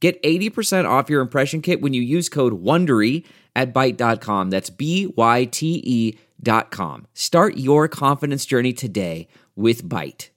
Get 0.00 0.22
80% 0.22 0.88
off 0.88 1.10
your 1.10 1.20
impression 1.20 1.60
kit 1.60 1.80
when 1.80 1.92
you 1.92 2.02
use 2.02 2.28
code 2.28 2.62
WONDERY 2.62 3.24
at 3.56 3.74
Byte.com. 3.74 4.50
That's 4.50 4.70
B-Y-T-E 4.70 6.18
dot 6.40 6.70
com. 6.70 7.06
Start 7.14 7.56
your 7.56 7.88
confidence 7.88 8.46
journey 8.46 8.72
today 8.72 9.26
with 9.56 9.82
Byte. 9.82 10.30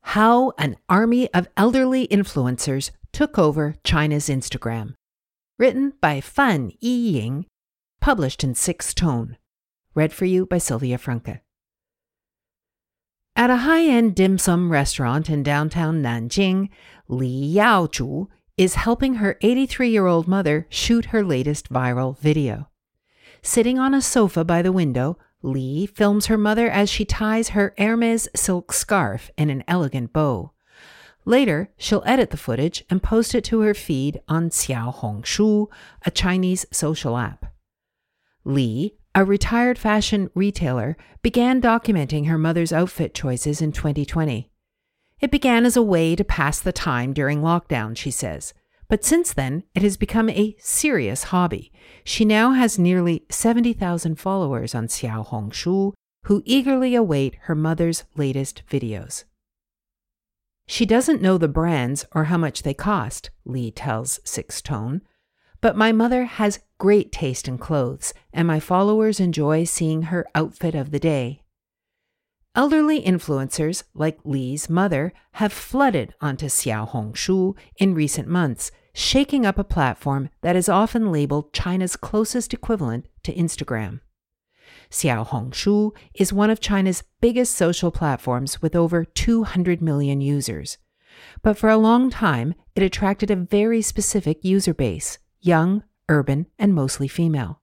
How 0.00 0.52
an 0.56 0.76
army 0.88 1.32
of 1.34 1.48
elderly 1.56 2.06
influencers 2.08 2.90
took 3.12 3.38
over 3.38 3.74
China's 3.84 4.28
Instagram. 4.28 4.94
Written 5.58 5.94
by 6.00 6.20
Fan 6.20 6.72
Yiying, 6.82 7.44
published 8.00 8.44
in 8.44 8.54
Sixth 8.54 8.94
Tone. 8.94 9.36
Read 9.94 10.12
for 10.12 10.24
you 10.24 10.46
by 10.46 10.58
Sylvia 10.58 10.96
Franke. 10.96 11.40
At 13.34 13.50
a 13.50 13.56
high-end 13.56 14.14
dim 14.14 14.38
sum 14.38 14.70
restaurant 14.70 15.28
in 15.28 15.42
downtown 15.42 16.02
Nanjing, 16.02 16.70
Li 17.08 17.54
Yaozhu 17.54 18.28
is 18.56 18.74
helping 18.74 19.14
her 19.14 19.36
83 19.42 19.90
year 19.90 20.06
old 20.06 20.26
mother 20.26 20.66
shoot 20.70 21.06
her 21.06 21.22
latest 21.22 21.70
viral 21.70 22.18
video. 22.18 22.68
Sitting 23.42 23.78
on 23.78 23.94
a 23.94 24.00
sofa 24.00 24.44
by 24.44 24.62
the 24.62 24.72
window, 24.72 25.18
Li 25.42 25.86
films 25.86 26.26
her 26.26 26.38
mother 26.38 26.68
as 26.68 26.88
she 26.88 27.04
ties 27.04 27.50
her 27.50 27.74
Hermes 27.78 28.28
silk 28.34 28.72
scarf 28.72 29.30
in 29.36 29.50
an 29.50 29.62
elegant 29.68 30.12
bow. 30.12 30.52
Later, 31.24 31.70
she'll 31.76 32.02
edit 32.06 32.30
the 32.30 32.36
footage 32.36 32.84
and 32.88 33.02
post 33.02 33.34
it 33.34 33.44
to 33.44 33.60
her 33.60 33.74
feed 33.74 34.20
on 34.28 34.48
Xiaohongshu, 34.50 35.66
a 36.04 36.10
Chinese 36.10 36.64
social 36.70 37.16
app. 37.16 37.52
Li, 38.44 38.96
a 39.14 39.24
retired 39.24 39.78
fashion 39.78 40.30
retailer, 40.34 40.96
began 41.22 41.60
documenting 41.60 42.26
her 42.28 42.38
mother's 42.38 42.72
outfit 42.72 43.12
choices 43.12 43.60
in 43.60 43.72
2020. 43.72 44.50
It 45.20 45.30
began 45.30 45.64
as 45.64 45.76
a 45.76 45.82
way 45.82 46.14
to 46.14 46.24
pass 46.24 46.60
the 46.60 46.72
time 46.72 47.12
during 47.12 47.40
lockdown, 47.40 47.96
she 47.96 48.10
says. 48.10 48.52
But 48.88 49.04
since 49.04 49.32
then, 49.32 49.64
it 49.74 49.82
has 49.82 49.96
become 49.96 50.30
a 50.30 50.56
serious 50.58 51.24
hobby. 51.24 51.72
She 52.04 52.24
now 52.24 52.52
has 52.52 52.78
nearly 52.78 53.24
70,000 53.30 54.16
followers 54.16 54.74
on 54.74 54.88
Xiaohongshu 54.88 55.94
who 56.26 56.42
eagerly 56.44 56.96
await 56.96 57.36
her 57.42 57.54
mother's 57.54 58.02
latest 58.16 58.62
videos. 58.68 59.24
She 60.66 60.84
doesn't 60.84 61.22
know 61.22 61.38
the 61.38 61.46
brands 61.46 62.04
or 62.12 62.24
how 62.24 62.36
much 62.36 62.64
they 62.64 62.74
cost, 62.74 63.30
Li 63.44 63.70
tells 63.70 64.18
Sixth 64.24 64.64
Tone, 64.64 65.02
but 65.60 65.76
my 65.76 65.92
mother 65.92 66.24
has 66.24 66.58
great 66.78 67.12
taste 67.12 67.46
in 67.46 67.58
clothes, 67.58 68.12
and 68.32 68.46
my 68.46 68.58
followers 68.58 69.20
enjoy 69.20 69.62
seeing 69.62 70.02
her 70.02 70.26
outfit 70.34 70.74
of 70.74 70.90
the 70.90 70.98
day. 70.98 71.42
Elderly 72.56 73.02
influencers 73.02 73.82
like 73.92 74.18
Li's 74.24 74.70
mother 74.70 75.12
have 75.32 75.52
flooded 75.52 76.14
onto 76.22 76.46
Xiaohongshu 76.46 77.54
in 77.76 77.92
recent 77.92 78.28
months, 78.28 78.70
shaking 78.94 79.44
up 79.44 79.58
a 79.58 79.64
platform 79.64 80.30
that 80.40 80.56
is 80.56 80.66
often 80.66 81.12
labeled 81.12 81.52
China's 81.52 81.96
closest 81.96 82.54
equivalent 82.54 83.08
to 83.24 83.34
Instagram. 83.34 84.00
Xiaohongshu 84.90 85.94
is 86.14 86.32
one 86.32 86.48
of 86.48 86.60
China's 86.60 87.04
biggest 87.20 87.54
social 87.54 87.90
platforms 87.90 88.62
with 88.62 88.74
over 88.74 89.04
200 89.04 89.82
million 89.82 90.22
users. 90.22 90.78
But 91.42 91.58
for 91.58 91.68
a 91.68 91.76
long 91.76 92.08
time, 92.08 92.54
it 92.74 92.82
attracted 92.82 93.30
a 93.30 93.36
very 93.36 93.82
specific 93.82 94.42
user 94.42 94.72
base 94.72 95.18
young, 95.42 95.84
urban, 96.08 96.46
and 96.58 96.74
mostly 96.74 97.06
female. 97.06 97.60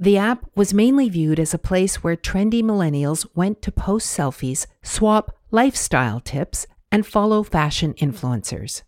The 0.00 0.16
app 0.16 0.48
was 0.54 0.72
mainly 0.72 1.08
viewed 1.08 1.40
as 1.40 1.52
a 1.52 1.58
place 1.58 2.04
where 2.04 2.16
trendy 2.16 2.62
millennials 2.62 3.26
went 3.34 3.62
to 3.62 3.72
post 3.72 4.16
selfies, 4.16 4.66
swap 4.80 5.36
lifestyle 5.50 6.20
tips, 6.20 6.68
and 6.92 7.04
follow 7.04 7.42
fashion 7.42 7.94
influencers. 7.94 8.82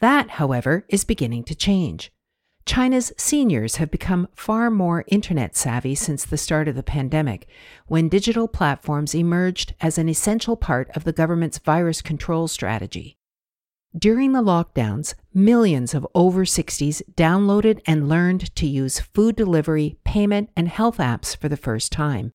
That, 0.00 0.30
however, 0.30 0.86
is 0.88 1.04
beginning 1.04 1.44
to 1.44 1.54
change. 1.54 2.10
China's 2.64 3.12
seniors 3.18 3.76
have 3.76 3.90
become 3.90 4.28
far 4.34 4.70
more 4.70 5.04
internet 5.08 5.54
savvy 5.54 5.94
since 5.94 6.24
the 6.24 6.38
start 6.38 6.66
of 6.66 6.74
the 6.74 6.82
pandemic, 6.82 7.46
when 7.88 8.08
digital 8.08 8.48
platforms 8.48 9.14
emerged 9.14 9.74
as 9.82 9.98
an 9.98 10.08
essential 10.08 10.56
part 10.56 10.90
of 10.96 11.04
the 11.04 11.12
government's 11.12 11.58
virus 11.58 12.00
control 12.00 12.48
strategy. 12.48 13.17
During 13.96 14.32
the 14.32 14.42
lockdowns, 14.42 15.14
millions 15.32 15.94
of 15.94 16.06
over 16.14 16.44
60s 16.44 17.00
downloaded 17.14 17.80
and 17.86 18.08
learned 18.08 18.54
to 18.56 18.66
use 18.66 19.00
food 19.00 19.34
delivery, 19.34 19.96
payment, 20.04 20.50
and 20.54 20.68
health 20.68 20.98
apps 20.98 21.34
for 21.34 21.48
the 21.48 21.56
first 21.56 21.90
time. 21.90 22.32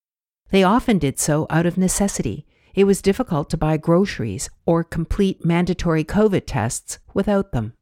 They 0.50 0.64
often 0.64 0.98
did 0.98 1.20
so 1.20 1.46
out 1.52 1.68
of 1.68 1.78
necessity. 1.78 2.48
It 2.74 2.86
was 2.86 3.04
difficult 3.04 3.52
to 3.52 3.58
buy 3.58 3.78
groceries 3.78 4.50
or 4.66 4.84
complete 4.84 5.46
mandatory 5.46 6.04
COVID 6.04 6.44
tests 6.48 6.98
without 7.14 7.52
them. 7.52 7.74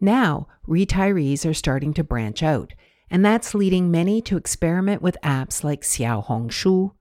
Now, 0.00 0.46
retirees 0.68 1.48
are 1.48 1.54
starting 1.54 1.92
to 1.94 2.04
branch 2.04 2.42
out, 2.42 2.72
and 3.10 3.24
that's 3.24 3.54
leading 3.54 3.90
many 3.90 4.22
to 4.22 4.36
experiment 4.36 5.02
with 5.02 5.16
apps 5.24 5.64
like 5.64 5.82
Xiaohongshu, 5.82 6.92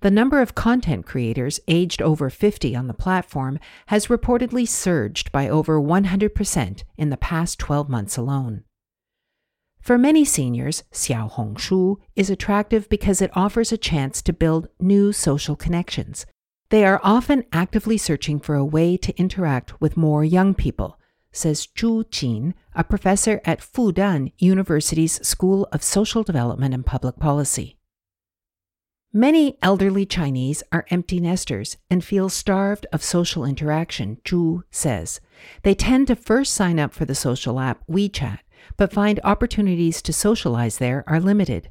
the 0.00 0.10
number 0.10 0.40
of 0.40 0.54
content 0.54 1.06
creators 1.06 1.60
aged 1.68 2.02
over 2.02 2.30
50 2.30 2.74
on 2.76 2.86
the 2.86 2.94
platform 2.94 3.58
has 3.86 4.06
reportedly 4.06 4.66
surged 4.66 5.32
by 5.32 5.48
over 5.48 5.80
100% 5.80 6.84
in 6.96 7.10
the 7.10 7.16
past 7.16 7.58
12 7.58 7.88
months 7.88 8.16
alone. 8.16 8.64
For 9.80 9.96
many 9.96 10.24
seniors, 10.24 10.82
Xiao 10.92 11.30
Hong 11.30 11.54
Xiaohongshu 11.54 11.98
is 12.16 12.28
attractive 12.28 12.88
because 12.88 13.22
it 13.22 13.30
offers 13.36 13.70
a 13.70 13.78
chance 13.78 14.20
to 14.22 14.32
build 14.32 14.68
new 14.80 15.12
social 15.12 15.54
connections. 15.54 16.26
They 16.70 16.84
are 16.84 17.00
often 17.04 17.44
actively 17.52 17.96
searching 17.96 18.40
for 18.40 18.56
a 18.56 18.64
way 18.64 18.96
to 18.96 19.16
interact 19.16 19.80
with 19.80 19.96
more 19.96 20.24
young 20.24 20.54
people, 20.54 20.98
says 21.30 21.68
Zhu 21.68 22.10
Jin, 22.10 22.54
a 22.74 22.82
professor 22.82 23.40
at 23.44 23.60
Fudan 23.60 24.32
University's 24.38 25.24
School 25.24 25.68
of 25.70 25.84
Social 25.84 26.24
Development 26.24 26.74
and 26.74 26.84
Public 26.84 27.20
Policy. 27.20 27.78
Many 29.16 29.56
elderly 29.62 30.04
Chinese 30.04 30.62
are 30.72 30.84
empty 30.90 31.20
nesters 31.20 31.78
and 31.88 32.04
feel 32.04 32.28
starved 32.28 32.86
of 32.92 33.02
social 33.02 33.46
interaction, 33.46 34.18
Zhu 34.26 34.64
says. 34.70 35.22
They 35.62 35.74
tend 35.74 36.08
to 36.08 36.16
first 36.16 36.52
sign 36.52 36.78
up 36.78 36.92
for 36.92 37.06
the 37.06 37.14
social 37.14 37.58
app 37.58 37.80
WeChat, 37.90 38.40
but 38.76 38.92
find 38.92 39.18
opportunities 39.24 40.02
to 40.02 40.12
socialize 40.12 40.76
there 40.76 41.02
are 41.06 41.18
limited. 41.18 41.70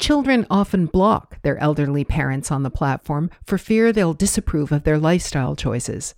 Children 0.00 0.46
often 0.48 0.86
block 0.86 1.42
their 1.42 1.58
elderly 1.58 2.02
parents 2.02 2.50
on 2.50 2.62
the 2.62 2.70
platform 2.70 3.28
for 3.44 3.58
fear 3.58 3.92
they'll 3.92 4.14
disapprove 4.14 4.72
of 4.72 4.84
their 4.84 4.96
lifestyle 4.96 5.54
choices. 5.54 6.14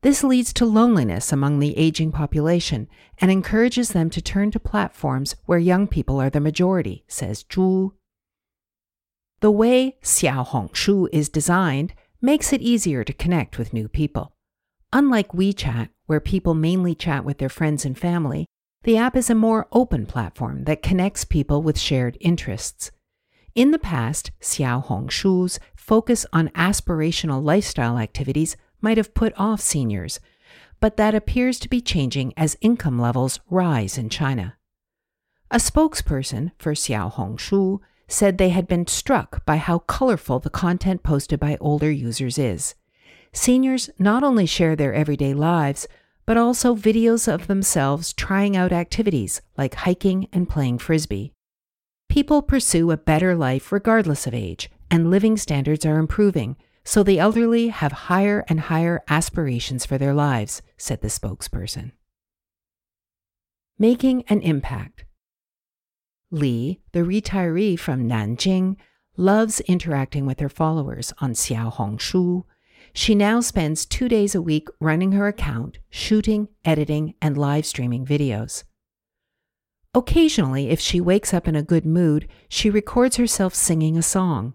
This 0.00 0.24
leads 0.24 0.52
to 0.54 0.66
loneliness 0.66 1.32
among 1.32 1.60
the 1.60 1.78
aging 1.78 2.10
population 2.10 2.88
and 3.18 3.30
encourages 3.30 3.90
them 3.90 4.10
to 4.10 4.20
turn 4.20 4.50
to 4.50 4.58
platforms 4.58 5.36
where 5.46 5.60
young 5.60 5.86
people 5.86 6.20
are 6.20 6.28
the 6.28 6.40
majority, 6.40 7.04
says 7.06 7.44
Zhu 7.44 7.92
the 9.42 9.50
way 9.50 9.96
Xiaohongshu 10.02 11.08
is 11.12 11.28
designed 11.28 11.94
makes 12.20 12.52
it 12.52 12.62
easier 12.62 13.02
to 13.02 13.12
connect 13.12 13.58
with 13.58 13.72
new 13.72 13.88
people. 13.88 14.32
Unlike 14.92 15.32
WeChat, 15.32 15.88
where 16.06 16.20
people 16.20 16.54
mainly 16.54 16.94
chat 16.94 17.24
with 17.24 17.38
their 17.38 17.48
friends 17.48 17.84
and 17.84 17.98
family, 17.98 18.46
the 18.84 18.96
app 18.96 19.16
is 19.16 19.28
a 19.28 19.34
more 19.34 19.66
open 19.72 20.06
platform 20.06 20.62
that 20.64 20.82
connects 20.82 21.24
people 21.24 21.60
with 21.60 21.76
shared 21.76 22.16
interests. 22.20 22.92
In 23.56 23.72
the 23.72 23.80
past, 23.80 24.30
Xiaohongshu's 24.40 25.58
focus 25.74 26.24
on 26.32 26.48
aspirational 26.50 27.42
lifestyle 27.42 27.98
activities 27.98 28.56
might 28.80 28.96
have 28.96 29.12
put 29.12 29.32
off 29.36 29.60
seniors, 29.60 30.20
but 30.80 30.96
that 30.98 31.16
appears 31.16 31.58
to 31.58 31.68
be 31.68 31.80
changing 31.80 32.32
as 32.36 32.56
income 32.60 33.00
levels 33.00 33.40
rise 33.50 33.98
in 33.98 34.08
China. 34.08 34.56
A 35.50 35.56
spokesperson 35.56 36.52
for 36.58 36.74
Xiaohongshu 36.74 37.80
said 38.08 38.38
they 38.38 38.50
had 38.50 38.66
been 38.66 38.86
struck 38.86 39.44
by 39.46 39.56
how 39.56 39.78
colorful 39.80 40.38
the 40.38 40.50
content 40.50 41.02
posted 41.02 41.40
by 41.40 41.56
older 41.60 41.90
users 41.90 42.38
is. 42.38 42.74
Seniors 43.32 43.88
not 43.98 44.22
only 44.22 44.46
share 44.46 44.76
their 44.76 44.92
everyday 44.92 45.32
lives, 45.32 45.88
but 46.26 46.36
also 46.36 46.76
videos 46.76 47.32
of 47.32 47.46
themselves 47.46 48.12
trying 48.12 48.56
out 48.56 48.72
activities 48.72 49.40
like 49.56 49.74
hiking 49.74 50.28
and 50.32 50.48
playing 50.48 50.78
frisbee. 50.78 51.32
People 52.08 52.42
pursue 52.42 52.90
a 52.90 52.96
better 52.96 53.34
life 53.34 53.72
regardless 53.72 54.26
of 54.26 54.34
age, 54.34 54.70
and 54.90 55.10
living 55.10 55.36
standards 55.36 55.86
are 55.86 55.98
improving, 55.98 56.56
so 56.84 57.02
the 57.02 57.18
elderly 57.18 57.68
have 57.68 57.92
higher 57.92 58.44
and 58.48 58.60
higher 58.60 59.02
aspirations 59.08 59.86
for 59.86 59.96
their 59.96 60.12
lives, 60.12 60.60
said 60.76 61.00
the 61.00 61.08
spokesperson. 61.08 61.92
making 63.78 64.22
an 64.28 64.40
impact. 64.42 65.04
Li, 66.32 66.80
the 66.92 67.00
retiree 67.00 67.78
from 67.78 68.08
Nanjing, 68.08 68.76
loves 69.16 69.60
interacting 69.60 70.24
with 70.24 70.40
her 70.40 70.48
followers 70.48 71.12
on 71.18 71.34
Xiaohongshu. 71.34 72.44
She 72.94 73.14
now 73.14 73.40
spends 73.40 73.84
two 73.84 74.08
days 74.08 74.34
a 74.34 74.42
week 74.42 74.68
running 74.80 75.12
her 75.12 75.28
account, 75.28 75.78
shooting, 75.90 76.48
editing, 76.64 77.14
and 77.20 77.36
live 77.36 77.66
streaming 77.66 78.06
videos. 78.06 78.64
Occasionally, 79.94 80.70
if 80.70 80.80
she 80.80 81.02
wakes 81.02 81.34
up 81.34 81.46
in 81.46 81.54
a 81.54 81.62
good 81.62 81.84
mood, 81.84 82.26
she 82.48 82.70
records 82.70 83.16
herself 83.16 83.54
singing 83.54 83.98
a 83.98 84.02
song. 84.02 84.54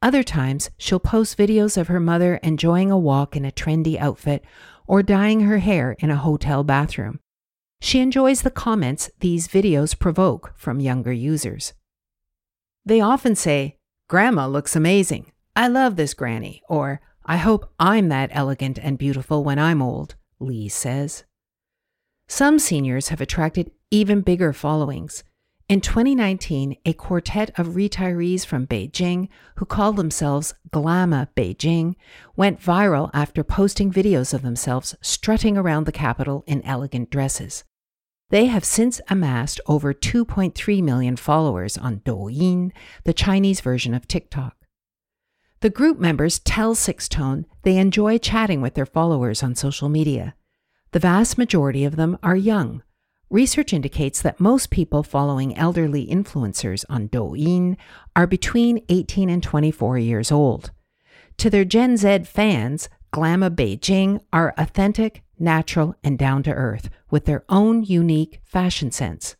Other 0.00 0.22
times, 0.22 0.70
she'll 0.78 1.00
post 1.00 1.36
videos 1.36 1.76
of 1.76 1.88
her 1.88 1.98
mother 1.98 2.36
enjoying 2.36 2.92
a 2.92 2.98
walk 2.98 3.34
in 3.34 3.44
a 3.44 3.50
trendy 3.50 3.98
outfit 3.98 4.44
or 4.86 5.02
dyeing 5.02 5.40
her 5.40 5.58
hair 5.58 5.96
in 5.98 6.10
a 6.10 6.16
hotel 6.16 6.62
bathroom. 6.62 7.18
She 7.80 8.00
enjoys 8.00 8.42
the 8.42 8.50
comments 8.50 9.10
these 9.20 9.48
videos 9.48 9.98
provoke 9.98 10.52
from 10.56 10.80
younger 10.80 11.12
users. 11.12 11.72
They 12.84 13.00
often 13.00 13.34
say, 13.34 13.76
Grandma 14.08 14.46
looks 14.46 14.74
amazing. 14.74 15.32
I 15.54 15.68
love 15.68 15.96
this 15.96 16.14
granny. 16.14 16.62
Or, 16.68 17.00
I 17.24 17.36
hope 17.36 17.70
I'm 17.78 18.08
that 18.08 18.30
elegant 18.32 18.78
and 18.78 18.96
beautiful 18.96 19.44
when 19.44 19.58
I'm 19.58 19.82
old, 19.82 20.16
Li 20.40 20.68
says. 20.68 21.24
Some 22.26 22.58
seniors 22.58 23.08
have 23.08 23.20
attracted 23.20 23.70
even 23.90 24.22
bigger 24.22 24.52
followings. 24.52 25.24
In 25.68 25.82
2019, 25.82 26.76
a 26.86 26.94
quartet 26.94 27.50
of 27.58 27.74
retirees 27.74 28.46
from 28.46 28.66
Beijing, 28.66 29.28
who 29.56 29.66
called 29.66 29.96
themselves 29.96 30.54
Glamour 30.70 31.28
Beijing, 31.36 31.94
went 32.36 32.60
viral 32.60 33.10
after 33.12 33.44
posting 33.44 33.92
videos 33.92 34.32
of 34.32 34.40
themselves 34.40 34.94
strutting 35.02 35.58
around 35.58 35.84
the 35.84 35.92
capital 35.92 36.42
in 36.46 36.62
elegant 36.62 37.10
dresses. 37.10 37.64
They 38.30 38.46
have 38.46 38.64
since 38.64 39.00
amassed 39.08 39.60
over 39.66 39.94
2.3 39.94 40.82
million 40.82 41.16
followers 41.16 41.78
on 41.78 42.00
Douyin, 42.00 42.72
the 43.04 43.14
Chinese 43.14 43.60
version 43.60 43.94
of 43.94 44.06
TikTok. 44.06 44.54
The 45.60 45.70
group 45.70 45.98
members 45.98 46.38
tell 46.38 46.74
Sixth 46.74 47.08
Tone 47.08 47.46
they 47.62 47.78
enjoy 47.78 48.18
chatting 48.18 48.60
with 48.60 48.74
their 48.74 48.86
followers 48.86 49.42
on 49.42 49.54
social 49.54 49.88
media. 49.88 50.34
The 50.92 50.98
vast 50.98 51.38
majority 51.38 51.84
of 51.84 51.96
them 51.96 52.18
are 52.22 52.36
young. 52.36 52.82
Research 53.30 53.72
indicates 53.72 54.22
that 54.22 54.40
most 54.40 54.70
people 54.70 55.02
following 55.02 55.56
elderly 55.56 56.06
influencers 56.06 56.84
on 56.88 57.08
Douyin 57.08 57.76
are 58.14 58.26
between 58.26 58.84
18 58.88 59.28
and 59.28 59.42
24 59.42 59.98
years 59.98 60.30
old. 60.30 60.70
To 61.38 61.50
their 61.50 61.64
Gen 61.64 61.96
Z 61.96 62.24
fans, 62.24 62.88
Glamour 63.10 63.50
Beijing 63.50 64.20
are 64.32 64.54
authentic, 64.58 65.22
natural, 65.40 65.94
and 66.02 66.18
down 66.18 66.42
to 66.44 66.52
earth 66.52 66.90
with 67.10 67.24
their 67.24 67.44
own 67.48 67.82
unique 67.82 68.40
fashion 68.44 68.90
sense. 68.90 69.36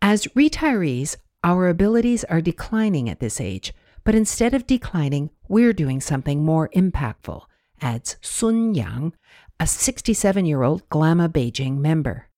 As 0.00 0.26
retirees, 0.28 1.16
our 1.42 1.68
abilities 1.68 2.24
are 2.24 2.40
declining 2.40 3.08
at 3.08 3.20
this 3.20 3.40
age, 3.40 3.72
but 4.04 4.14
instead 4.14 4.54
of 4.54 4.66
declining, 4.66 5.30
we're 5.48 5.72
doing 5.72 6.00
something 6.00 6.44
more 6.44 6.68
impactful, 6.70 7.42
adds 7.80 8.16
Sun 8.20 8.74
Yang, 8.74 9.12
a 9.60 9.66
67 9.66 10.46
year 10.46 10.62
old 10.62 10.88
Glamour 10.88 11.28
Beijing 11.28 11.78
member. 11.78 12.28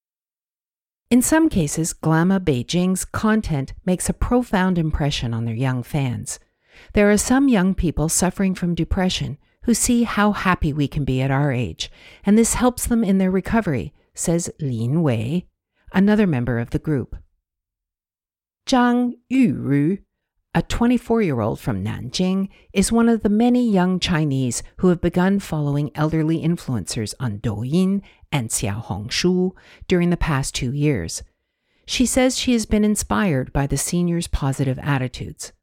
In 1.09 1.21
some 1.21 1.49
cases, 1.49 1.93
Glamour 1.93 2.39
Beijing's 2.39 3.05
content 3.05 3.73
makes 3.85 4.09
a 4.09 4.13
profound 4.13 4.77
impression 4.77 5.33
on 5.33 5.45
their 5.45 5.55
young 5.55 5.83
fans. 5.83 6.39
There 6.93 7.11
are 7.11 7.17
some 7.17 7.49
young 7.49 7.75
people 7.75 8.07
suffering 8.09 8.55
from 8.55 8.75
depression 8.75 9.37
who 9.63 9.73
see 9.73 10.03
how 10.03 10.31
happy 10.31 10.73
we 10.73 10.87
can 10.87 11.05
be 11.05 11.21
at 11.21 11.31
our 11.31 11.51
age, 11.51 11.91
and 12.25 12.37
this 12.37 12.55
helps 12.55 12.85
them 12.87 13.03
in 13.03 13.17
their 13.17 13.31
recovery, 13.31 13.93
says 14.13 14.49
Lin 14.59 15.01
Wei, 15.01 15.45
another 15.93 16.27
member 16.27 16.59
of 16.59 16.71
the 16.71 16.79
group. 16.79 17.15
Zhang 18.67 19.13
Yuru 19.31 19.99
a 20.53 20.61
24 20.61 21.21
year 21.21 21.39
old 21.39 21.61
from 21.61 21.83
Nanjing 21.83 22.49
is 22.73 22.91
one 22.91 23.07
of 23.07 23.23
the 23.23 23.29
many 23.29 23.69
young 23.69 24.01
Chinese 24.01 24.63
who 24.77 24.89
have 24.89 24.99
begun 24.99 25.39
following 25.39 25.91
elderly 25.95 26.41
influencers 26.41 27.13
on 27.21 27.39
Douyin 27.39 28.01
and 28.33 28.49
Xiaohongshu 28.49 29.51
during 29.87 30.09
the 30.09 30.17
past 30.17 30.53
two 30.53 30.73
years. 30.73 31.23
She 31.85 32.05
says 32.05 32.37
she 32.37 32.51
has 32.51 32.65
been 32.65 32.83
inspired 32.83 33.53
by 33.53 33.65
the 33.65 33.77
seniors' 33.77 34.27
positive 34.27 34.77
attitudes. 34.79 35.53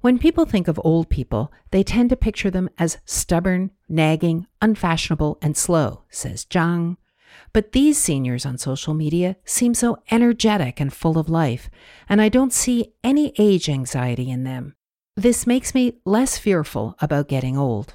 When 0.00 0.18
people 0.18 0.44
think 0.44 0.68
of 0.68 0.80
old 0.84 1.08
people, 1.08 1.52
they 1.70 1.82
tend 1.82 2.10
to 2.10 2.16
picture 2.16 2.50
them 2.50 2.68
as 2.78 2.98
stubborn, 3.04 3.70
nagging, 3.88 4.46
unfashionable, 4.60 5.38
and 5.42 5.56
slow, 5.56 6.02
says 6.10 6.44
Zhang. 6.44 6.96
But 7.52 7.72
these 7.72 7.98
seniors 7.98 8.46
on 8.46 8.58
social 8.58 8.94
media 8.94 9.36
seem 9.44 9.74
so 9.74 9.98
energetic 10.10 10.80
and 10.80 10.92
full 10.92 11.18
of 11.18 11.28
life, 11.28 11.68
and 12.08 12.20
I 12.20 12.28
don't 12.28 12.52
see 12.52 12.92
any 13.02 13.32
age 13.38 13.68
anxiety 13.68 14.30
in 14.30 14.44
them. 14.44 14.74
This 15.16 15.46
makes 15.46 15.74
me 15.74 15.98
less 16.04 16.38
fearful 16.38 16.94
about 17.00 17.28
getting 17.28 17.56
old. 17.56 17.94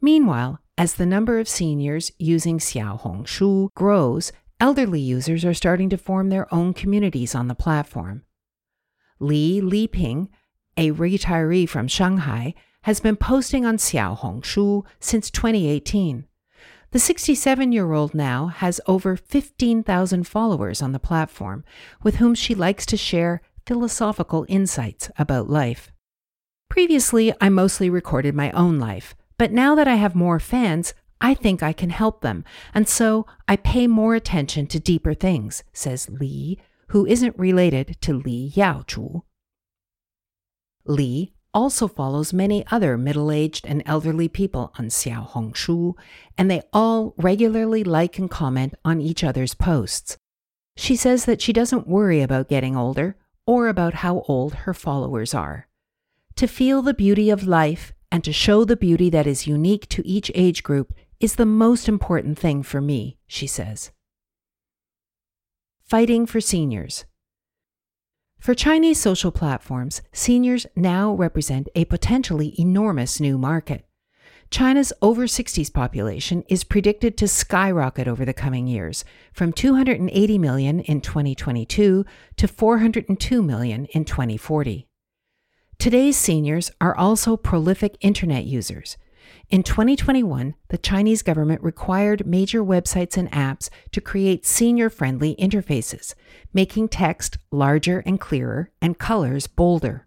Meanwhile, 0.00 0.60
as 0.76 0.94
the 0.94 1.06
number 1.06 1.38
of 1.38 1.48
seniors 1.48 2.12
using 2.18 2.58
Xiaohongshu 2.58 3.70
grows, 3.74 4.32
elderly 4.60 5.00
users 5.00 5.44
are 5.44 5.54
starting 5.54 5.88
to 5.90 5.96
form 5.96 6.28
their 6.28 6.52
own 6.52 6.74
communities 6.74 7.34
on 7.34 7.48
the 7.48 7.54
platform. 7.54 8.22
Li 9.20 9.60
Liping, 9.60 10.28
a 10.78 10.92
retiree 10.92 11.68
from 11.68 11.88
Shanghai, 11.88 12.54
has 12.82 13.00
been 13.00 13.16
posting 13.16 13.66
on 13.66 13.76
Xiaohongshu 13.76 14.86
since 15.00 15.30
2018. 15.30 16.24
The 16.92 16.98
67 16.98 17.72
year 17.72 17.92
old 17.92 18.14
now 18.14 18.46
has 18.46 18.80
over 18.86 19.14
15,000 19.16 20.26
followers 20.26 20.80
on 20.80 20.92
the 20.92 20.98
platform 20.98 21.64
with 22.02 22.16
whom 22.16 22.34
she 22.34 22.54
likes 22.54 22.86
to 22.86 22.96
share 22.96 23.42
philosophical 23.66 24.46
insights 24.48 25.10
about 25.18 25.50
life. 25.50 25.92
Previously, 26.70 27.34
I 27.40 27.50
mostly 27.50 27.90
recorded 27.90 28.34
my 28.34 28.50
own 28.52 28.78
life, 28.78 29.14
but 29.36 29.52
now 29.52 29.74
that 29.74 29.88
I 29.88 29.96
have 29.96 30.14
more 30.14 30.40
fans, 30.40 30.94
I 31.20 31.34
think 31.34 31.62
I 31.62 31.72
can 31.72 31.90
help 31.90 32.20
them, 32.20 32.44
and 32.72 32.88
so 32.88 33.26
I 33.48 33.56
pay 33.56 33.86
more 33.86 34.14
attention 34.14 34.66
to 34.68 34.78
deeper 34.78 35.12
things, 35.12 35.64
says 35.72 36.08
Li, 36.08 36.58
who 36.88 37.04
isn't 37.04 37.38
related 37.38 37.96
to 38.02 38.14
Li 38.14 38.52
Yaozhu. 38.54 39.22
Li 40.88 41.32
also 41.54 41.88
follows 41.88 42.32
many 42.32 42.64
other 42.70 42.96
middle 42.98 43.30
aged 43.30 43.66
and 43.66 43.82
elderly 43.86 44.28
people 44.28 44.72
on 44.78 44.86
Xiao 44.88 45.28
Xiaohongshu, 45.28 45.94
and 46.36 46.50
they 46.50 46.62
all 46.72 47.14
regularly 47.16 47.84
like 47.84 48.18
and 48.18 48.30
comment 48.30 48.74
on 48.84 49.00
each 49.00 49.24
other's 49.24 49.54
posts. 49.54 50.16
She 50.76 50.94
says 50.94 51.24
that 51.24 51.40
she 51.40 51.52
doesn't 51.52 51.88
worry 51.88 52.20
about 52.22 52.48
getting 52.48 52.76
older 52.76 53.16
or 53.46 53.68
about 53.68 53.94
how 53.94 54.22
old 54.28 54.54
her 54.54 54.74
followers 54.74 55.34
are. 55.34 55.66
To 56.36 56.46
feel 56.46 56.82
the 56.82 56.94
beauty 56.94 57.30
of 57.30 57.46
life 57.46 57.92
and 58.12 58.22
to 58.24 58.32
show 58.32 58.64
the 58.64 58.76
beauty 58.76 59.10
that 59.10 59.26
is 59.26 59.46
unique 59.46 59.88
to 59.88 60.06
each 60.06 60.30
age 60.34 60.62
group 60.62 60.94
is 61.18 61.34
the 61.34 61.46
most 61.46 61.88
important 61.88 62.38
thing 62.38 62.62
for 62.62 62.80
me, 62.80 63.18
she 63.26 63.46
says. 63.46 63.90
Fighting 65.84 66.26
for 66.26 66.40
seniors. 66.40 67.06
For 68.38 68.54
Chinese 68.54 69.00
social 69.00 69.32
platforms, 69.32 70.00
seniors 70.12 70.64
now 70.76 71.12
represent 71.12 71.68
a 71.74 71.84
potentially 71.84 72.54
enormous 72.58 73.18
new 73.18 73.36
market. 73.36 73.84
China's 74.50 74.92
over 75.02 75.26
60s 75.26 75.72
population 75.72 76.44
is 76.48 76.64
predicted 76.64 77.18
to 77.18 77.28
skyrocket 77.28 78.08
over 78.08 78.24
the 78.24 78.32
coming 78.32 78.66
years, 78.66 79.04
from 79.32 79.52
280 79.52 80.38
million 80.38 80.80
in 80.80 81.00
2022 81.00 82.06
to 82.36 82.48
402 82.48 83.42
million 83.42 83.84
in 83.86 84.04
2040. 84.04 84.86
Today's 85.78 86.16
seniors 86.16 86.70
are 86.80 86.96
also 86.96 87.36
prolific 87.36 87.96
internet 88.00 88.44
users. 88.44 88.96
In 89.50 89.62
2021, 89.62 90.54
the 90.68 90.76
Chinese 90.76 91.22
government 91.22 91.62
required 91.62 92.26
major 92.26 92.62
websites 92.62 93.16
and 93.16 93.32
apps 93.32 93.70
to 93.92 94.00
create 94.02 94.44
senior 94.44 94.90
friendly 94.90 95.36
interfaces, 95.36 96.14
making 96.52 96.88
text 96.88 97.38
larger 97.50 98.00
and 98.04 98.20
clearer 98.20 98.70
and 98.82 98.98
colors 98.98 99.46
bolder. 99.46 100.06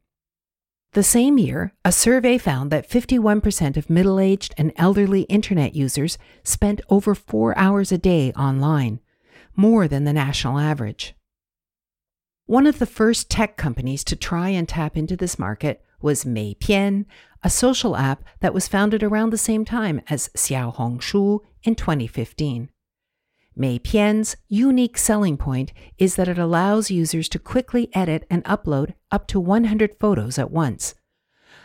The 0.94 1.02
same 1.02 1.40
year, 1.40 1.74
a 1.84 1.92
survey 1.92 2.38
found 2.38 2.70
that 2.70 2.88
51% 2.88 3.78
of 3.78 3.90
middle 3.90 4.20
aged 4.20 4.54
and 4.60 4.74
elderly 4.76 5.22
internet 5.24 5.74
users 5.74 6.20
spent 6.44 6.82
over 6.90 7.16
four 7.16 7.58
hours 7.58 7.92
a 7.92 7.98
day 7.98 8.32
online, 8.34 9.00
more 9.56 9.88
than 9.88 10.04
the 10.04 10.14
national 10.14 10.60
average. 10.60 11.16
One 12.46 12.68
of 12.68 12.78
the 12.78 12.86
first 12.86 13.32
tech 13.32 13.58
companies 13.58 14.04
to 14.04 14.16
try 14.16 14.50
and 14.50 14.70
tap 14.70 14.96
into 14.96 15.18
this 15.18 15.40
market 15.40 15.84
was 16.02 16.26
Meipian, 16.26 17.06
a 17.44 17.50
social 17.50 17.96
app 17.96 18.24
that 18.40 18.54
was 18.54 18.68
founded 18.68 19.04
around 19.04 19.32
the 19.32 19.38
same 19.38 19.66
time 19.66 20.02
as 20.10 20.30
Xiaohongshu 20.36 21.40
in 21.64 21.76
2015. 21.76 22.70
Meipian's 23.58 24.38
unique 24.48 24.98
selling 24.98 25.38
point 25.38 25.74
is 25.98 26.16
that 26.16 26.28
it 26.28 26.38
allows 26.38 26.92
users 26.92 27.28
to 27.30 27.40
quickly 27.40 27.90
edit 27.94 28.26
and 28.30 28.44
upload 28.46 28.94
up 29.12 29.28
to 29.28 29.40
100 29.40 29.98
photos 30.00 30.40
at 30.40 30.52
once. 30.52 30.96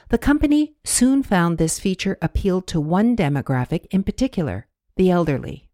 The 0.09 0.19
company 0.19 0.75
soon 0.85 1.23
found 1.23 1.59
this 1.59 1.79
feature 1.79 2.19
appealed 2.21 2.67
to 2.69 2.81
one 2.81 3.17
demographic 3.17 3.87
in 3.91 4.03
particular 4.03 4.67
the 4.97 5.11
elderly. 5.11 5.69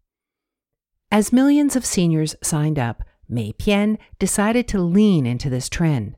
As 1.11 1.31
millions 1.31 1.75
of 1.75 1.85
seniors 1.85 2.35
signed 2.41 2.79
up, 2.79 3.03
Meipian 3.29 3.97
decided 4.19 4.67
to 4.69 4.81
lean 4.81 5.25
into 5.25 5.49
this 5.49 5.69
trend. 5.69 6.15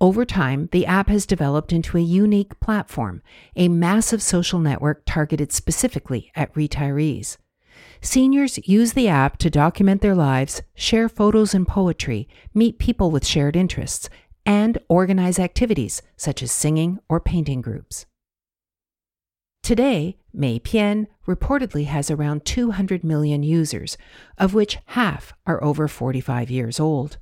Over 0.00 0.24
time, 0.24 0.68
the 0.70 0.86
app 0.86 1.08
has 1.08 1.26
developed 1.26 1.72
into 1.72 1.96
a 1.96 2.00
unique 2.00 2.60
platform, 2.60 3.20
a 3.56 3.68
massive 3.68 4.22
social 4.22 4.60
network 4.60 5.02
targeted 5.04 5.50
specifically 5.50 6.30
at 6.36 6.54
retirees. 6.54 7.36
Seniors 8.00 8.58
use 8.68 8.92
the 8.92 9.08
app 9.08 9.38
to 9.38 9.50
document 9.50 10.00
their 10.00 10.14
lives, 10.14 10.62
share 10.74 11.08
photos 11.08 11.52
and 11.52 11.66
poetry, 11.66 12.28
meet 12.54 12.78
people 12.78 13.10
with 13.10 13.26
shared 13.26 13.56
interests, 13.56 14.08
and 14.46 14.78
organize 14.88 15.40
activities 15.40 16.00
such 16.16 16.44
as 16.44 16.52
singing 16.52 17.00
or 17.08 17.18
painting 17.18 17.60
groups. 17.60 18.06
Today, 19.64 20.16
Meipian 20.34 21.08
reportedly 21.26 21.86
has 21.86 22.08
around 22.10 22.44
200 22.44 23.02
million 23.02 23.42
users, 23.42 23.98
of 24.38 24.54
which 24.54 24.78
half 24.86 25.32
are 25.44 25.62
over 25.62 25.88
45 25.88 26.50
years 26.50 26.78
old. 26.78 27.18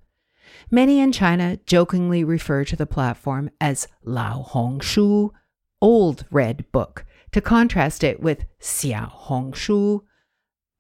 Many 0.71 1.01
in 1.01 1.13
China 1.13 1.59
jokingly 1.67 2.25
refer 2.25 2.65
to 2.65 2.77
the 2.77 2.87
platform 2.87 3.51
as 3.61 3.89
Lao 4.05 4.43
Hong 4.43 4.81
Shu, 4.81 5.33
Old 5.81 6.25
Red 6.31 6.71
Book, 6.73 7.05
to 7.33 7.41
contrast 7.41 8.03
it 8.03 8.21
with 8.21 8.47
Xiao 8.61 9.09
Hong 9.09 9.53
Shu, 9.53 10.05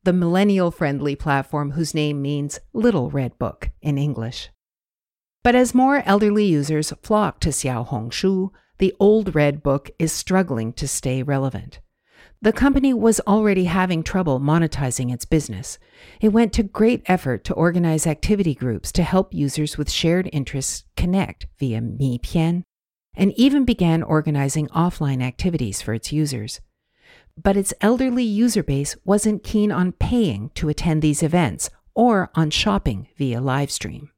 the 0.04 0.12
millennial 0.12 0.70
friendly 0.70 1.16
platform 1.16 1.72
whose 1.72 1.94
name 1.94 2.22
means 2.22 2.60
Little 2.72 3.10
Red 3.10 3.38
Book 3.38 3.70
in 3.82 3.98
English. 3.98 4.50
But 5.42 5.54
as 5.54 5.74
more 5.74 6.02
elderly 6.06 6.46
users 6.46 6.92
flock 7.02 7.40
to 7.40 7.50
Xiao 7.50 7.86
Hong 7.86 8.10
Shu, 8.10 8.52
the 8.78 8.94
Old 9.00 9.34
Red 9.34 9.62
Book 9.62 9.90
is 9.98 10.12
struggling 10.12 10.72
to 10.74 10.88
stay 10.88 11.22
relevant. 11.22 11.80
The 12.42 12.52
company 12.52 12.92
was 12.92 13.20
already 13.20 13.64
having 13.64 14.02
trouble 14.02 14.40
monetizing 14.40 15.12
its 15.12 15.24
business. 15.24 15.78
It 16.20 16.28
went 16.28 16.52
to 16.54 16.62
great 16.62 17.02
effort 17.06 17.44
to 17.44 17.54
organize 17.54 18.06
activity 18.06 18.54
groups 18.54 18.92
to 18.92 19.02
help 19.02 19.32
users 19.32 19.78
with 19.78 19.90
shared 19.90 20.28
interests 20.32 20.84
connect 20.96 21.46
via 21.58 21.80
Meipian, 21.80 22.62
and 23.14 23.32
even 23.36 23.64
began 23.64 24.02
organizing 24.02 24.68
offline 24.68 25.22
activities 25.22 25.80
for 25.80 25.94
its 25.94 26.12
users. 26.12 26.60
But 27.42 27.56
its 27.56 27.74
elderly 27.80 28.24
user 28.24 28.62
base 28.62 28.96
wasn't 29.04 29.42
keen 29.42 29.72
on 29.72 29.92
paying 29.92 30.50
to 30.54 30.68
attend 30.68 31.00
these 31.02 31.22
events 31.22 31.70
or 31.94 32.30
on 32.34 32.50
shopping 32.50 33.08
via 33.16 33.40
livestream. 33.40 34.10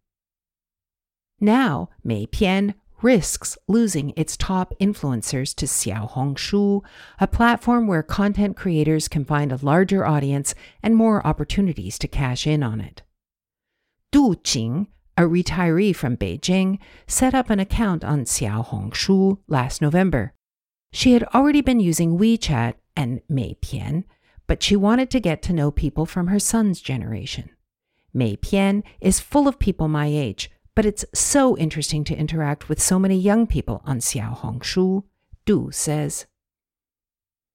Now, 1.40 1.90
Meipian 2.04 2.75
risks 3.02 3.57
losing 3.69 4.12
its 4.17 4.37
top 4.37 4.75
influencers 4.81 5.55
to 5.55 5.67
Xiaohongshu, 5.67 6.83
a 7.21 7.26
platform 7.26 7.87
where 7.87 8.02
content 8.02 8.57
creators 8.57 9.09
can 9.09 9.25
find 9.25 9.52
a 9.52 9.59
larger 9.62 10.07
audience 10.07 10.55
and 10.83 10.95
more 10.95 11.26
opportunities 11.26 11.99
to 11.99 12.09
cash 12.09 12.47
in 12.47 12.62
on 12.62 12.81
it. 12.81 13.02
Du 14.11 14.37
Jing, 14.43 14.88
a 15.17 15.23
retiree 15.23 15.95
from 15.95 16.17
Beijing, 16.17 16.78
set 17.07 17.35
up 17.35 17.50
an 17.50 17.61
account 17.61 18.05
on 18.05 18.25
Xiaohongshu 18.25 19.38
last 19.49 19.83
November. 19.83 20.33
She 20.93 21.12
had 21.12 21.25
already 21.35 21.61
been 21.61 21.81
using 21.81 22.19
WeChat 22.19 22.75
and 22.97 23.21
Meipian, 23.31 24.05
but 24.47 24.62
she 24.62 24.76
wanted 24.76 25.11
to 25.11 25.21
get 25.21 25.43
to 25.43 25.52
know 25.52 25.71
people 25.71 26.07
from 26.07 26.28
her 26.28 26.38
son's 26.38 26.81
generation. 26.81 27.50
Meipian 28.14 28.83
is 29.00 29.21
full 29.21 29.47
of 29.47 29.59
people 29.59 29.88
my 29.88 30.07
age, 30.07 30.50
but 30.78 30.87
it's 30.87 31.04
so 31.12 31.56
interesting 31.56 32.04
to 32.04 32.14
interact 32.14 32.68
with 32.68 32.80
so 32.80 33.00
many 33.00 33.18
young 33.18 33.49
people 33.49 33.82
on 33.85 33.99
Xiaohongshu, 33.99 35.02
Du 35.44 35.70
says. 35.73 36.26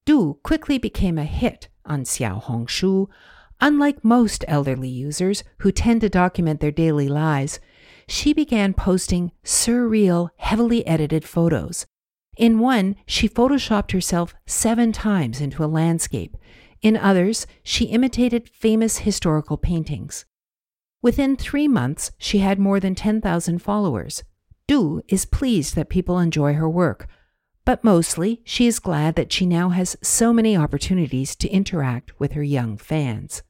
Du 0.04 0.38
quickly 0.42 0.76
became 0.76 1.16
a 1.16 1.24
hit 1.24 1.68
on 1.86 2.04
Xiaohongshu. 2.04 3.06
Unlike 3.62 4.04
most 4.04 4.44
elderly 4.46 4.90
users 4.90 5.42
who 5.60 5.72
tend 5.72 6.02
to 6.02 6.10
document 6.10 6.60
their 6.60 6.70
daily 6.70 7.08
lives, 7.08 7.60
she 8.06 8.34
began 8.34 8.74
posting 8.74 9.32
surreal, 9.42 10.28
heavily 10.36 10.86
edited 10.86 11.24
photos. 11.24 11.86
In 12.36 12.58
one, 12.58 12.94
she 13.06 13.26
photoshopped 13.26 13.92
herself 13.92 14.34
seven 14.44 14.92
times 14.92 15.40
into 15.40 15.64
a 15.64 15.74
landscape. 15.80 16.36
In 16.82 16.94
others, 16.94 17.46
she 17.62 17.86
imitated 17.86 18.50
famous 18.50 18.98
historical 18.98 19.56
paintings. 19.56 20.26
Within 21.04 21.36
three 21.36 21.68
months, 21.68 22.12
she 22.16 22.38
had 22.38 22.58
more 22.58 22.80
than 22.80 22.94
10,000 22.94 23.58
followers. 23.58 24.24
Du 24.66 25.02
is 25.06 25.26
pleased 25.26 25.76
that 25.76 25.90
people 25.90 26.18
enjoy 26.18 26.54
her 26.54 26.66
work, 26.66 27.08
but 27.66 27.84
mostly 27.84 28.40
she 28.42 28.66
is 28.66 28.78
glad 28.78 29.14
that 29.14 29.30
she 29.30 29.44
now 29.44 29.68
has 29.68 29.98
so 30.02 30.32
many 30.32 30.56
opportunities 30.56 31.36
to 31.36 31.48
interact 31.50 32.18
with 32.18 32.32
her 32.32 32.42
young 32.42 32.78
fans. 32.78 33.42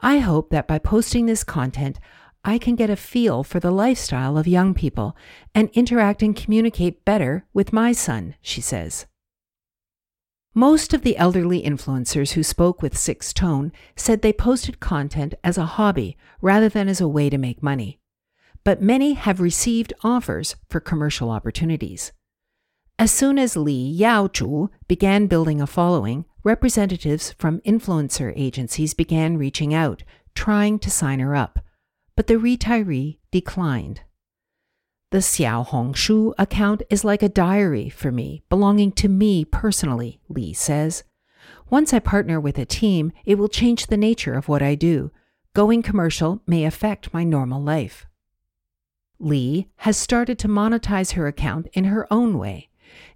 I 0.00 0.18
hope 0.18 0.50
that 0.50 0.66
by 0.66 0.80
posting 0.80 1.26
this 1.26 1.44
content, 1.44 2.00
I 2.44 2.58
can 2.58 2.74
get 2.74 2.90
a 2.90 2.96
feel 2.96 3.44
for 3.44 3.60
the 3.60 3.70
lifestyle 3.70 4.36
of 4.36 4.48
young 4.48 4.74
people 4.74 5.16
and 5.54 5.70
interact 5.72 6.20
and 6.20 6.34
communicate 6.34 7.04
better 7.04 7.46
with 7.54 7.72
my 7.72 7.92
son, 7.92 8.34
she 8.42 8.60
says. 8.60 9.06
Most 10.58 10.94
of 10.94 11.02
the 11.02 11.18
elderly 11.18 11.62
influencers 11.62 12.32
who 12.32 12.42
spoke 12.42 12.80
with 12.80 12.96
Sixth 12.96 13.34
Tone 13.34 13.72
said 13.94 14.22
they 14.22 14.32
posted 14.32 14.80
content 14.80 15.34
as 15.44 15.58
a 15.58 15.66
hobby 15.66 16.16
rather 16.40 16.70
than 16.70 16.88
as 16.88 16.98
a 16.98 17.06
way 17.06 17.28
to 17.28 17.36
make 17.36 17.62
money. 17.62 18.00
But 18.64 18.80
many 18.80 19.12
have 19.12 19.38
received 19.38 19.92
offers 20.02 20.56
for 20.70 20.80
commercial 20.80 21.28
opportunities. 21.28 22.12
As 22.98 23.10
soon 23.10 23.38
as 23.38 23.54
Li 23.54 23.94
Yaozhu 24.00 24.70
began 24.88 25.26
building 25.26 25.60
a 25.60 25.66
following, 25.66 26.24
representatives 26.42 27.32
from 27.32 27.60
influencer 27.60 28.32
agencies 28.34 28.94
began 28.94 29.36
reaching 29.36 29.74
out, 29.74 30.04
trying 30.34 30.78
to 30.78 30.90
sign 30.90 31.18
her 31.18 31.36
up. 31.36 31.58
But 32.16 32.28
the 32.28 32.36
retiree 32.36 33.18
declined. 33.30 34.00
The 35.12 35.18
Xiao 35.18 35.64
Hongshu 35.68 36.34
account 36.36 36.82
is 36.90 37.04
like 37.04 37.22
a 37.22 37.28
diary 37.28 37.88
for 37.88 38.10
me, 38.10 38.42
belonging 38.48 38.90
to 38.92 39.08
me 39.08 39.44
personally, 39.44 40.18
Li 40.28 40.52
says. 40.52 41.04
Once 41.70 41.94
I 41.94 42.00
partner 42.00 42.40
with 42.40 42.58
a 42.58 42.64
team, 42.64 43.12
it 43.24 43.38
will 43.38 43.48
change 43.48 43.86
the 43.86 43.96
nature 43.96 44.34
of 44.34 44.48
what 44.48 44.62
I 44.62 44.74
do. 44.74 45.12
Going 45.54 45.80
commercial 45.80 46.42
may 46.44 46.64
affect 46.64 47.14
my 47.14 47.22
normal 47.22 47.62
life. 47.62 48.04
Li 49.20 49.68
has 49.76 49.96
started 49.96 50.40
to 50.40 50.48
monetize 50.48 51.12
her 51.12 51.28
account 51.28 51.68
in 51.72 51.84
her 51.84 52.12
own 52.12 52.36
way. 52.36 52.68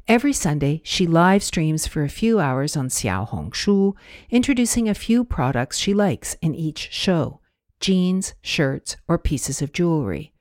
Every 0.07 0.33
Sunday, 0.33 0.83
she 0.85 1.09
live 1.09 1.43
streams 1.43 1.89
for 1.89 2.05
a 2.05 2.09
few 2.09 2.39
hours 2.39 2.77
on 2.77 2.89
Xiao 2.89 3.29
Hongshu, 3.29 3.95
introducing 4.31 4.89
a 4.89 4.95
few 4.95 5.25
products 5.25 5.77
she 5.77 5.93
likes 5.93 6.37
in 6.41 6.55
each 6.55 6.89
show 6.93 7.41
jeans, 7.81 8.35
shirts, 8.43 8.97
or 9.09 9.19
pieces 9.19 9.61
of 9.61 9.73
jewelry. 9.73 10.33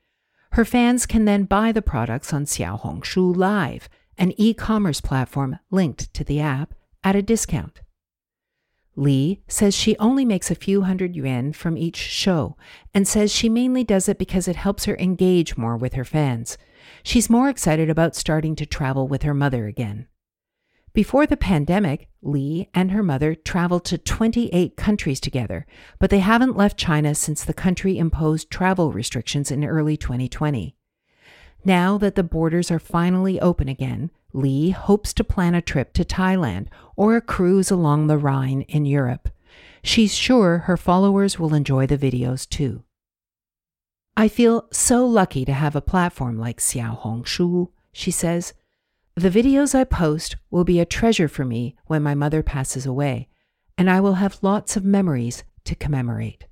Her 0.51 0.65
fans 0.65 1.05
can 1.05 1.25
then 1.25 1.43
buy 1.43 1.71
the 1.71 1.81
products 1.81 2.33
on 2.33 2.45
Xiaohongshu 2.45 3.35
Live, 3.35 3.87
an 4.17 4.33
e 4.37 4.53
commerce 4.53 4.99
platform 4.99 5.59
linked 5.71 6.13
to 6.13 6.23
the 6.23 6.39
app, 6.39 6.73
at 7.03 7.15
a 7.15 7.21
discount. 7.21 7.81
Li 8.95 9.41
says 9.47 9.73
she 9.73 9.95
only 9.97 10.25
makes 10.25 10.51
a 10.51 10.55
few 10.55 10.81
hundred 10.81 11.15
yuan 11.15 11.53
from 11.53 11.77
each 11.77 11.95
show 11.95 12.57
and 12.93 13.07
says 13.07 13.31
she 13.31 13.47
mainly 13.47 13.83
does 13.83 14.09
it 14.09 14.17
because 14.17 14.47
it 14.47 14.57
helps 14.57 14.85
her 14.85 14.97
engage 14.97 15.55
more 15.55 15.77
with 15.77 15.93
her 15.93 16.03
fans. 16.03 16.57
She's 17.03 17.29
more 17.29 17.47
excited 17.47 17.89
about 17.89 18.15
starting 18.15 18.55
to 18.57 18.65
travel 18.65 19.07
with 19.07 19.23
her 19.23 19.33
mother 19.33 19.67
again. 19.67 20.07
Before 20.93 21.27
the 21.27 21.37
pandemic, 21.37 22.09
Li 22.21 22.67
and 22.73 22.91
her 22.91 23.03
mother 23.03 23.35
traveled 23.35 23.85
to 23.85 23.97
28 23.97 24.75
countries 24.75 25.19
together, 25.19 25.65
but 25.99 26.09
they 26.09 26.19
haven't 26.19 26.57
left 26.57 26.77
China 26.77 27.13
since 27.13 27.43
the 27.43 27.53
country 27.53 27.97
imposed 27.97 28.49
travel 28.49 28.91
restrictions 28.91 29.51
in 29.51 29.63
early 29.63 29.95
2020. 29.95 30.75
Now 31.63 31.97
that 31.97 32.15
the 32.15 32.23
borders 32.23 32.71
are 32.71 32.79
finally 32.79 33.39
open 33.39 33.69
again, 33.69 34.11
Li 34.33 34.71
hopes 34.71 35.13
to 35.13 35.23
plan 35.23 35.55
a 35.55 35.61
trip 35.61 35.93
to 35.93 36.03
Thailand 36.03 36.67
or 36.95 37.15
a 37.15 37.21
cruise 37.21 37.69
along 37.71 38.07
the 38.07 38.17
Rhine 38.17 38.61
in 38.63 38.85
Europe. 38.85 39.29
She's 39.83 40.13
sure 40.13 40.59
her 40.59 40.77
followers 40.77 41.39
will 41.39 41.53
enjoy 41.53 41.87
the 41.87 41.97
videos 41.97 42.47
too. 42.47 42.83
I 44.17 44.27
feel 44.27 44.67
so 44.71 45.05
lucky 45.05 45.45
to 45.45 45.53
have 45.53 45.75
a 45.75 45.81
platform 45.81 46.37
like 46.37 46.59
Xiao 46.59 47.01
Hongshu, 47.01 47.69
she 47.91 48.11
says. 48.11 48.53
The 49.19 49.29
videos 49.29 49.75
I 49.75 49.83
post 49.83 50.37
will 50.49 50.63
be 50.63 50.79
a 50.79 50.85
treasure 50.85 51.27
for 51.27 51.43
me 51.43 51.75
when 51.87 52.01
my 52.01 52.15
mother 52.15 52.41
passes 52.41 52.85
away, 52.85 53.27
and 53.77 53.89
I 53.89 53.99
will 53.99 54.13
have 54.13 54.39
lots 54.41 54.77
of 54.77 54.85
memories 54.85 55.43
to 55.65 55.75
commemorate. 55.75 56.45